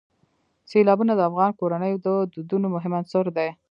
[0.71, 3.49] سیلابونه د افغان کورنیو د دودونو مهم عنصر دی.